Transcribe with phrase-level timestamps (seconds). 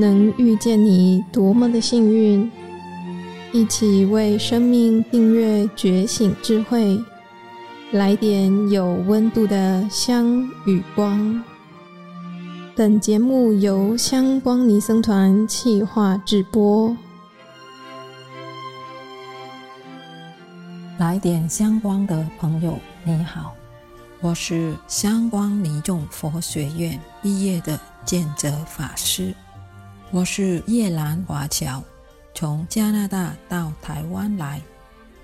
[0.00, 2.48] 能遇见你多么的幸运！
[3.52, 6.96] 一起为生命订阅觉醒智慧，
[7.90, 11.42] 来点有温度的香与光。
[12.76, 16.96] 本节目由香光尼僧团企划制播。
[20.98, 23.52] 来点香光的朋友，你好，
[24.20, 29.34] 我是香光尼众佛学院毕业的见泽法师。
[30.10, 31.84] 我是越南华侨，
[32.34, 34.58] 从加拿大到台湾来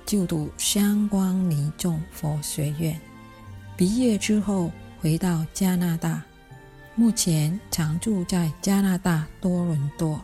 [0.04, 3.00] 就读相关尼众佛学院。
[3.78, 4.70] 毕业之后
[5.00, 6.22] 回到加拿大，
[6.94, 10.20] 目前常住在加拿大多伦多。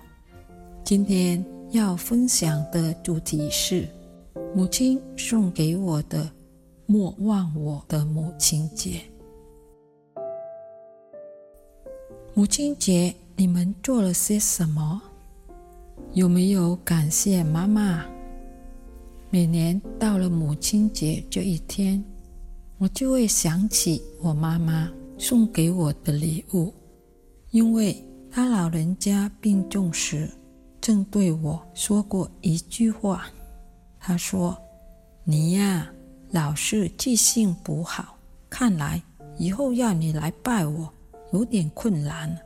[0.84, 3.88] 今天要分享的主题是
[4.54, 6.30] 母亲送给我的
[6.84, 9.00] “莫忘我的母亲节”。
[12.34, 13.14] 母亲节。
[13.40, 15.00] 你们做了些什么？
[16.12, 18.04] 有没有感谢妈妈？
[19.30, 22.04] 每年到了母亲节这一天，
[22.76, 26.70] 我就会想起我妈妈送给我的礼物，
[27.50, 27.96] 因为
[28.30, 30.28] 她老人家病重时，
[30.82, 33.24] 曾对我说过一句话。
[33.98, 34.54] 她说
[35.24, 35.90] ：“你呀，
[36.30, 38.18] 老是记性不好，
[38.50, 39.02] 看来
[39.38, 40.92] 以后要你来拜我，
[41.32, 42.38] 有点困难。”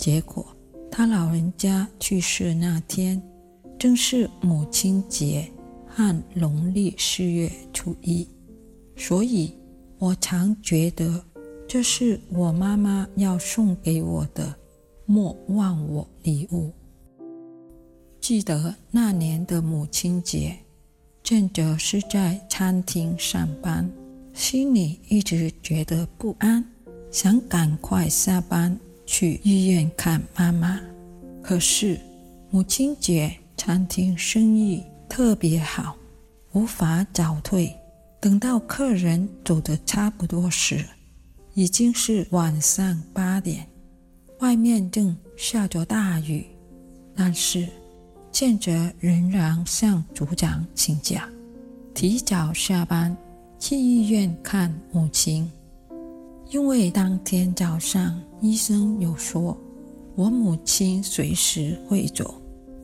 [0.00, 0.46] 结果，
[0.90, 3.22] 他老人家去世那天，
[3.78, 5.46] 正是母亲节
[5.86, 8.26] 和农历四月初一，
[8.96, 9.54] 所以
[9.98, 11.22] 我常觉得
[11.68, 14.56] 这是我妈妈要送给我的
[15.04, 16.72] 莫忘我礼物。
[18.22, 20.56] 记得那年的母亲节，
[21.22, 23.86] 正则是在餐厅上班，
[24.32, 26.64] 心里一直觉得不安，
[27.10, 28.80] 想赶快下班。
[29.10, 30.80] 去医院看妈妈，
[31.42, 31.98] 可是
[32.48, 35.96] 母亲节餐厅生意特别好，
[36.52, 37.74] 无法早退。
[38.20, 40.84] 等到客人走得差不多时，
[41.54, 43.66] 已经是晚上八点，
[44.38, 46.46] 外面正下着大雨。
[47.16, 47.66] 但是
[48.30, 51.28] 建泽仍然向组长请假，
[51.92, 53.14] 提早下班
[53.58, 55.50] 去医院看母亲。
[56.50, 59.56] 因为当天早上医生有说
[60.16, 62.34] 我母亲随时会走，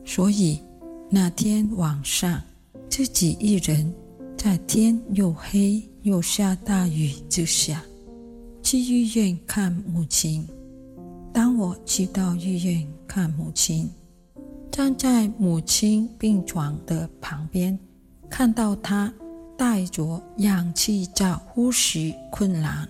[0.05, 0.61] 所以
[1.09, 2.41] 那天晚上
[2.89, 3.93] 自己一人
[4.37, 7.83] 在天又黑又下大雨之下
[8.63, 10.47] 去医院看母亲。
[11.33, 13.89] 当我去到医院看母亲，
[14.71, 17.77] 站在母亲病床的旁边，
[18.29, 19.13] 看到她
[19.57, 22.87] 戴着氧气罩，呼吸困难。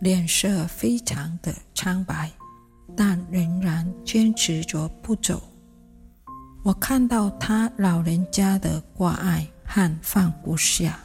[0.00, 2.30] 脸色非常的苍白，
[2.96, 5.42] 但仍然坚持着不走。
[6.62, 10.98] 我看到他老人家的挂碍和放不下，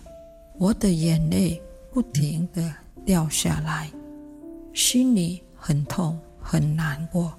[0.58, 1.62] 我的眼泪
[1.94, 2.74] 不停地
[3.06, 3.92] 掉下来，
[4.74, 7.38] 心里很痛、很难过、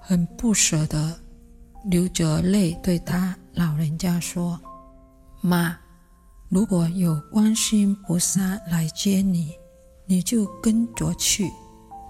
[0.00, 1.14] 很不舍得，
[1.84, 4.58] 流着泪对他老人家说
[5.42, 5.78] ：“妈，
[6.48, 9.52] 如果有观世音菩萨来接你。”
[10.06, 11.50] 你就跟着去，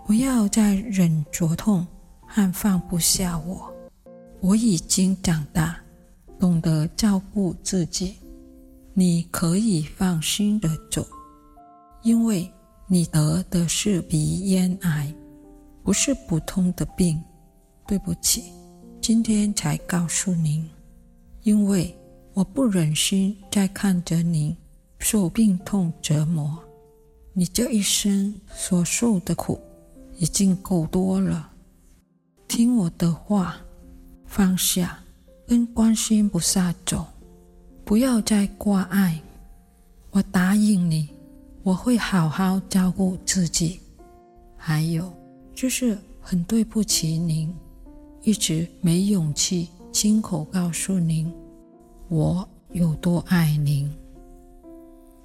[0.04, 1.86] 不要再忍着痛
[2.26, 3.72] 和放不下我。
[4.40, 5.78] 我已经长大，
[6.38, 8.16] 懂得照顾自己。
[8.92, 11.06] 你可以放心的走，
[12.02, 12.50] 因为
[12.86, 15.12] 你得的是鼻咽癌，
[15.82, 17.20] 不是普通的病。
[17.86, 18.42] 对不起，
[19.00, 20.68] 今天才告诉您，
[21.44, 21.96] 因为
[22.34, 24.56] 我不忍心再看着您
[24.98, 26.58] 受病痛折磨。
[27.38, 29.60] 你这一生所受的苦
[30.16, 31.50] 已经够多了，
[32.48, 33.56] 听我的话，
[34.24, 34.98] 放下，
[35.46, 37.04] 跟观世音菩萨走，
[37.84, 39.20] 不要再挂碍。
[40.12, 41.10] 我答应你，
[41.62, 43.80] 我会好好照顾自己。
[44.56, 45.12] 还有，
[45.54, 47.54] 就是很对不起您，
[48.22, 51.30] 一直没勇气亲口告诉您
[52.08, 53.94] 我有多爱您。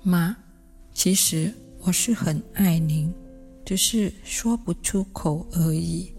[0.03, 0.35] 妈，
[0.93, 1.53] 其实。
[1.83, 3.11] 我是很爱您，
[3.65, 6.13] 只是说不出口而已。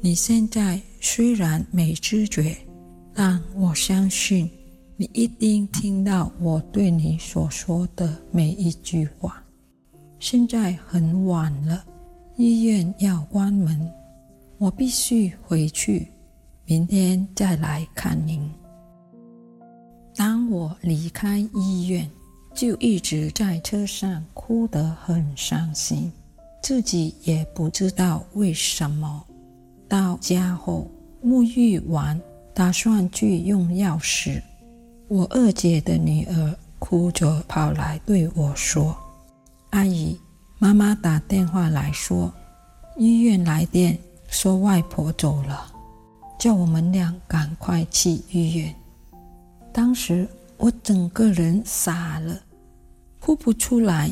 [0.00, 2.56] 你现在虽然没知觉，
[3.12, 4.48] 但我相信
[4.96, 9.42] 你一定听到我对你所说的每一句话。
[10.20, 11.84] 现在很晚了，
[12.36, 13.90] 医院要关门，
[14.58, 16.06] 我必须回去，
[16.66, 18.48] 明天再来看您。
[20.14, 22.08] 当我离开医院，
[22.54, 26.10] 就一直在车上哭得很伤心，
[26.62, 29.24] 自己也不知道为什么。
[29.88, 30.88] 到家后，
[31.22, 32.18] 沐浴完，
[32.54, 34.40] 打算去用药时，
[35.08, 38.96] 我二姐的女儿哭着跑来对我说
[39.70, 40.18] ：“阿姨，
[40.58, 42.32] 妈妈打电话来说，
[42.96, 43.98] 医院来电
[44.28, 45.66] 说外婆走了，
[46.38, 48.74] 叫我们俩赶快去医院。”
[49.72, 52.40] 当时我整个人傻了，
[53.20, 54.10] 哭不出来，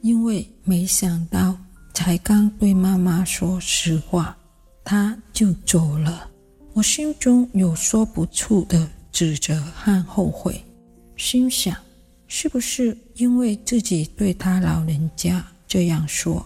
[0.00, 1.56] 因为没想到
[1.94, 4.36] 才刚对妈妈说实话，
[4.84, 6.28] 她就走了。
[6.72, 10.64] 我心中有说不出的指责和后悔，
[11.16, 11.76] 心想：
[12.26, 16.44] 是不是因为自己对他老人家这样说，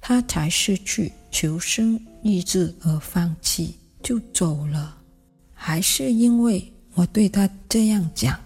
[0.00, 4.96] 他才失去求生意志而放弃就走了？
[5.52, 8.40] 还是因为我对他这样讲，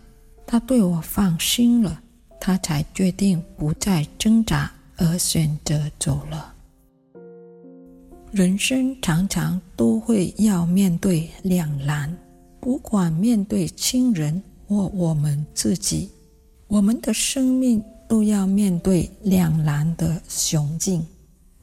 [0.46, 2.00] 他对我放心了，
[2.40, 6.52] 他才决定不再挣扎而选择走了？
[8.30, 12.14] 人生常常都会要面对两难，
[12.60, 16.10] 不管面对亲人或我们自己，
[16.66, 21.06] 我们的生命都要面对两难的窘境。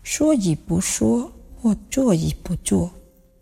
[0.02, 1.32] 说与不说，
[1.62, 2.90] 或做与不做，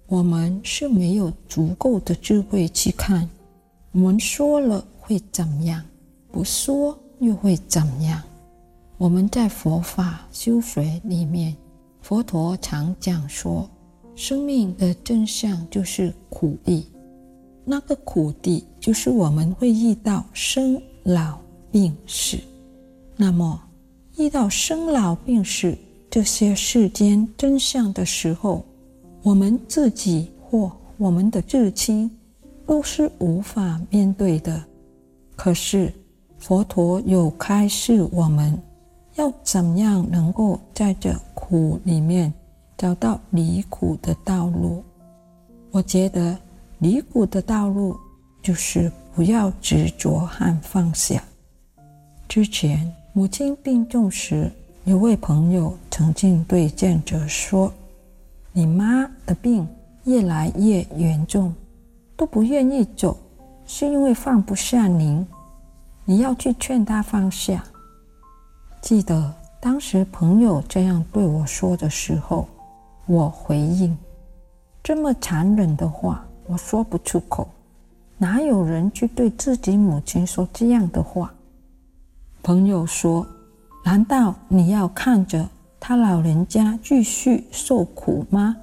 [0.07, 3.29] 我们是没有足够的智慧去看，
[3.91, 5.83] 我们说了会怎么样，
[6.31, 8.21] 不说又会怎么样？
[8.99, 11.55] 我们在佛法修学里面。
[11.99, 13.67] 佛陀常讲说，
[14.15, 16.85] 生命的真相就是苦地。
[17.65, 21.39] 那个苦地就是我们会遇到生老
[21.71, 22.37] 病死。
[23.15, 23.59] 那么，
[24.15, 25.75] 遇到生老病死
[26.07, 28.63] 这些世间真相的时候，
[29.23, 32.09] 我们自己或我们的至亲
[32.67, 34.63] 都是无法面对的。
[35.41, 35.89] 可是，
[36.37, 38.61] 佛陀有开示我们。
[39.15, 42.33] 要怎样能够在这苦里面
[42.77, 44.83] 找到离苦的道路？
[45.71, 46.37] 我觉得
[46.79, 47.97] 离苦的道路
[48.41, 51.23] 就是不要执着和放下。
[52.27, 54.51] 之前母亲病重时，
[54.83, 57.71] 有位朋友曾经对见者说
[58.51, 59.65] ：“你妈的病
[60.03, 61.53] 越来越严重，
[62.17, 63.17] 都不愿意走，
[63.71, 65.23] 是因为放不下您。
[66.03, 67.63] 你要去劝他放下。”
[68.81, 69.31] 记得
[69.61, 72.47] 当时朋友这样对我说的时候，
[73.05, 73.95] 我回应：
[74.81, 77.47] 这么残忍的话，我说不出口。
[78.17, 81.31] 哪有人去对自己母亲说这样的话？
[82.41, 83.27] 朋友说：
[83.85, 85.47] 难道你要看着
[85.79, 88.55] 他老人家继续受苦吗？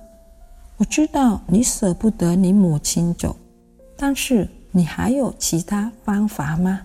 [0.78, 3.36] 我知道你舍不得你母亲走，
[3.96, 6.82] 但是你还有其他方法吗？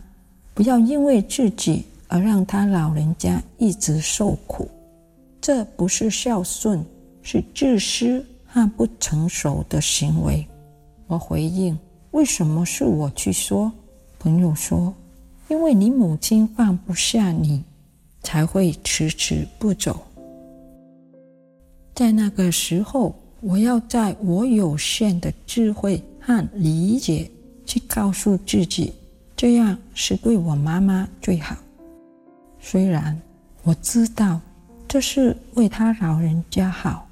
[0.53, 1.83] 不要因为自己。
[2.13, 4.67] 而让他老人家一直受苦，
[5.39, 6.83] 这不是孝顺，
[7.21, 10.45] 是自私和不成熟的行为。
[11.07, 11.79] 我回应：
[12.11, 13.71] 为什么是我去说？
[14.19, 14.93] 朋友说：
[15.47, 17.63] 因为你母亲放不下你，
[18.21, 20.05] 才会迟迟不走。
[21.95, 27.31] 在那个时候，我要在我有限的智慧和理解
[27.71, 28.91] 去告诉自己，
[29.33, 31.55] 这样是对我妈妈最好。
[32.59, 33.17] 虽然
[33.63, 34.41] 我知道
[34.89, 37.07] 这是为他老人家好，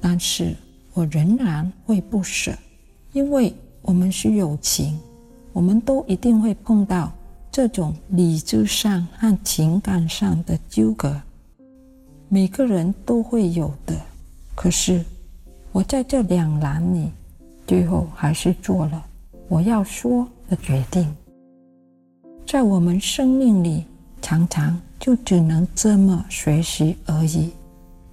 [0.00, 0.56] 但是
[0.94, 2.52] 我仍然会不舍，
[3.12, 4.98] 因为我们是友情，
[5.52, 7.12] 我们都一定会碰到
[7.52, 11.22] 这种理智上和情感上的纠葛，
[12.28, 13.96] 每个人都会有的。
[14.56, 15.04] 可是
[15.70, 17.12] 我在这两难里，
[17.64, 19.06] 最后还是做了
[19.50, 21.14] 我要说的决定。
[22.46, 23.84] 在我们生命里，
[24.22, 24.80] 常常。
[25.00, 27.50] 就只能这么学习而已。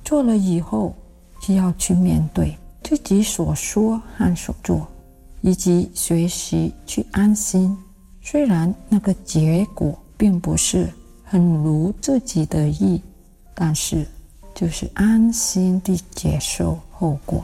[0.06, 0.96] 做了以后，
[1.42, 4.88] 就要去面对自己所说和所做，
[5.42, 7.78] 以及学习去安心。
[8.22, 10.88] 虽然那个结果并不是
[11.26, 13.04] 很如自己的意，
[13.54, 14.08] 但是
[14.56, 17.44] 就是安心地接受后果。